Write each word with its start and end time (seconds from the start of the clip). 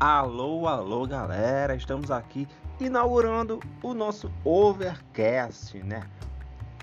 Alô, 0.00 0.66
alô, 0.66 1.06
galera! 1.06 1.74
Estamos 1.74 2.10
aqui 2.10 2.48
inaugurando 2.80 3.60
o 3.82 3.92
nosso 3.92 4.32
Overcast, 4.42 5.76
né? 5.82 6.04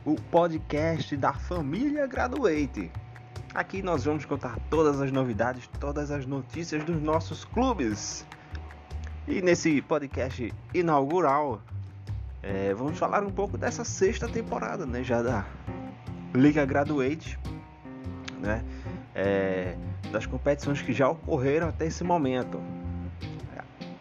O 0.05 0.13
podcast 0.13 1.17
da 1.17 1.33
família 1.33 2.05
Graduate. 2.05 2.91
Aqui 3.55 3.81
nós 3.81 4.05
vamos 4.05 4.23
contar 4.23 4.59
todas 4.69 5.01
as 5.01 5.11
novidades, 5.11 5.67
todas 5.79 6.11
as 6.11 6.27
notícias 6.27 6.83
dos 6.83 7.01
nossos 7.01 7.43
clubes. 7.43 8.23
E 9.27 9.41
nesse 9.41 9.81
podcast 9.81 10.53
inaugural, 10.71 11.59
é, 12.43 12.71
vamos 12.75 12.99
falar 12.99 13.23
um 13.23 13.31
pouco 13.31 13.57
dessa 13.57 13.83
sexta 13.83 14.29
temporada, 14.29 14.85
né? 14.85 15.03
Já 15.03 15.23
da 15.23 15.43
Liga 16.35 16.63
Graduate, 16.67 17.39
né? 18.39 18.63
É, 19.15 19.75
das 20.11 20.27
competições 20.27 20.83
que 20.83 20.93
já 20.93 21.09
ocorreram 21.09 21.69
até 21.69 21.87
esse 21.87 22.03
momento. 22.03 22.61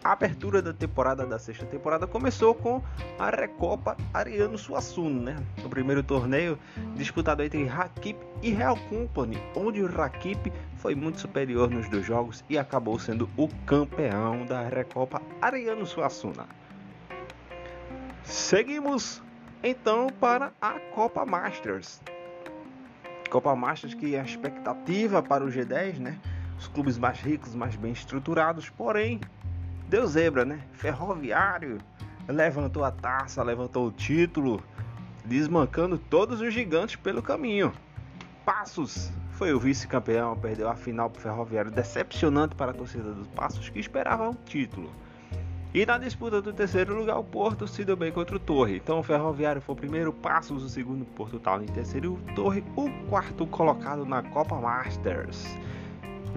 A 0.07 0.13
abertura 0.13 0.61
da 0.61 0.71
temporada 0.71 1.25
da 1.25 1.37
sexta 1.37 1.65
temporada 1.65 2.07
começou 2.07 2.55
com 2.55 2.81
a 3.19 3.29
Recopa 3.29 3.97
Ariano 4.13 4.57
Suassuna, 4.57 5.33
né? 5.33 5.43
O 5.65 5.69
primeiro 5.69 6.01
torneio 6.01 6.57
disputado 6.95 7.43
entre 7.43 7.65
Rakip 7.65 8.17
e 8.41 8.51
Real 8.51 8.77
Company, 8.87 9.37
onde 9.53 9.83
o 9.83 9.91
Rakip 9.91 10.49
foi 10.77 10.95
muito 10.95 11.19
superior 11.19 11.69
nos 11.69 11.89
dois 11.89 12.05
jogos 12.05 12.41
e 12.49 12.57
acabou 12.57 12.97
sendo 12.97 13.29
o 13.35 13.49
campeão 13.65 14.45
da 14.45 14.61
Recopa 14.69 15.21
Ariano 15.41 15.85
Suassuna. 15.85 16.47
Seguimos 18.23 19.21
então 19.61 20.07
para 20.21 20.53
a 20.61 20.79
Copa 20.95 21.25
Masters. 21.25 22.01
Copa 23.29 23.53
Masters 23.57 23.93
que 23.93 24.15
é 24.15 24.21
a 24.21 24.23
expectativa 24.23 25.21
para 25.21 25.43
o 25.43 25.49
G10, 25.49 25.97
né? 25.97 26.17
Os 26.57 26.69
clubes 26.69 26.97
mais 26.97 27.19
ricos, 27.19 27.53
mais 27.53 27.75
bem 27.75 27.91
estruturados, 27.91 28.69
porém 28.69 29.19
deu 29.87 30.05
zebra, 30.07 30.45
né? 30.45 30.61
Ferroviário 30.73 31.77
levantou 32.27 32.83
a 32.83 32.91
taça, 32.91 33.41
levantou 33.41 33.87
o 33.87 33.91
título, 33.91 34.61
desmancando 35.23 35.97
todos 35.97 36.41
os 36.41 36.53
gigantes 36.53 36.95
pelo 36.95 37.21
caminho. 37.21 37.71
Passos 38.45 39.11
foi 39.31 39.53
o 39.53 39.59
vice-campeão, 39.59 40.35
perdeu 40.35 40.69
a 40.69 40.75
final 40.75 41.09
para 41.09 41.19
o 41.19 41.21
Ferroviário, 41.21 41.71
decepcionante 41.71 42.55
para 42.55 42.71
a 42.71 42.73
torcida 42.73 43.11
dos 43.11 43.27
Passos 43.27 43.69
que 43.69 43.79
esperava 43.79 44.29
o 44.29 44.35
título. 44.45 44.91
E 45.73 45.85
na 45.85 45.97
disputa 45.97 46.41
do 46.41 46.51
terceiro 46.51 46.97
lugar, 46.97 47.19
o 47.19 47.23
Porto 47.23 47.67
se 47.67 47.85
deu 47.85 47.95
bem 47.95 48.11
contra 48.11 48.35
o 48.35 48.39
Torre. 48.39 48.77
Então 48.77 48.99
o 48.99 49.03
Ferroviário 49.03 49.61
foi 49.61 49.73
o 49.73 49.77
primeiro, 49.77 50.11
Passos 50.11 50.63
o 50.63 50.69
segundo, 50.69 51.05
Porto 51.05 51.39
Tal 51.39 51.61
em 51.61 51.67
terceiro 51.67 52.05
e 52.05 52.31
o 52.31 52.35
Torre 52.35 52.63
o 52.75 52.89
quarto 53.09 53.45
colocado 53.45 54.05
na 54.05 54.23
Copa 54.23 54.55
Masters. 54.55 55.45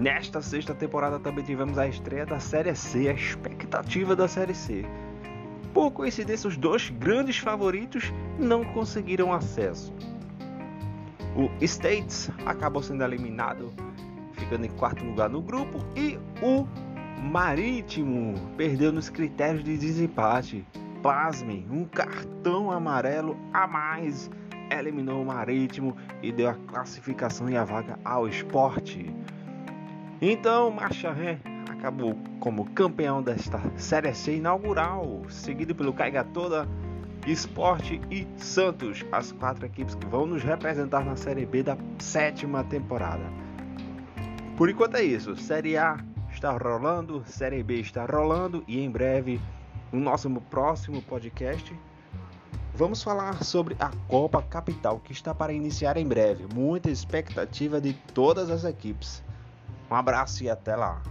Nesta 0.01 0.41
sexta 0.41 0.73
temporada 0.73 1.19
também 1.19 1.45
tivemos 1.45 1.77
a 1.77 1.87
estreia 1.87 2.25
da 2.25 2.39
Série 2.39 2.73
C, 2.73 3.07
a 3.07 3.13
expectativa 3.13 4.15
da 4.15 4.27
Série 4.27 4.55
C. 4.55 4.83
Por 5.75 5.91
coincidência, 5.91 6.47
os 6.47 6.57
dois 6.57 6.89
grandes 6.89 7.37
favoritos 7.37 8.11
não 8.39 8.63
conseguiram 8.63 9.31
acesso. 9.31 9.93
O 11.35 11.63
States 11.63 12.31
acabou 12.47 12.81
sendo 12.81 13.03
eliminado, 13.03 13.71
ficando 14.33 14.65
em 14.65 14.71
quarto 14.71 15.05
lugar 15.05 15.29
no 15.29 15.39
grupo, 15.39 15.77
e 15.95 16.17
o 16.41 16.65
Marítimo 17.21 18.33
perdeu 18.57 18.91
nos 18.91 19.07
critérios 19.07 19.63
de 19.63 19.77
desempate. 19.77 20.65
Pasmem, 21.03 21.67
um 21.69 21.85
cartão 21.85 22.71
amarelo 22.71 23.37
a 23.53 23.67
mais 23.67 24.31
eliminou 24.71 25.21
o 25.21 25.25
Marítimo 25.27 25.95
e 26.23 26.31
deu 26.31 26.49
a 26.49 26.55
classificação 26.55 27.47
e 27.47 27.55
a 27.55 27.63
vaga 27.63 27.99
ao 28.03 28.27
esporte. 28.27 29.13
Então, 30.23 30.69
Marcha 30.69 31.11
Ré 31.11 31.39
acabou 31.67 32.15
como 32.39 32.69
campeão 32.73 33.23
desta 33.23 33.59
Série 33.75 34.13
C 34.13 34.35
inaugural, 34.35 35.23
seguido 35.27 35.73
pelo 35.73 35.91
Caiga 35.91 36.23
Toda, 36.23 36.67
Esporte 37.25 37.99
e 38.11 38.27
Santos, 38.37 39.03
as 39.11 39.31
quatro 39.31 39.65
equipes 39.65 39.95
que 39.95 40.05
vão 40.05 40.27
nos 40.27 40.43
representar 40.43 41.03
na 41.03 41.15
Série 41.15 41.43
B 41.43 41.63
da 41.63 41.75
sétima 41.97 42.63
temporada. 42.63 43.23
Por 44.55 44.69
enquanto 44.69 44.97
é 44.97 45.03
isso, 45.03 45.35
Série 45.35 45.75
A 45.75 45.97
está 46.31 46.51
rolando, 46.55 47.23
Série 47.25 47.63
B 47.63 47.79
está 47.79 48.05
rolando 48.05 48.63
e 48.67 48.79
em 48.79 48.91
breve, 48.91 49.41
no 49.91 49.99
nosso 49.99 50.29
próximo 50.51 51.01
podcast, 51.01 51.75
vamos 52.75 53.01
falar 53.01 53.43
sobre 53.43 53.75
a 53.79 53.89
Copa 54.07 54.39
Capital 54.43 54.99
que 54.99 55.13
está 55.13 55.33
para 55.33 55.51
iniciar 55.51 55.97
em 55.97 56.05
breve. 56.05 56.45
Muita 56.53 56.91
expectativa 56.91 57.81
de 57.81 57.93
todas 58.13 58.51
as 58.51 58.63
equipes. 58.65 59.23
Um 59.91 59.95
abraço 59.95 60.41
e 60.41 60.49
até 60.49 60.73
lá. 60.73 61.01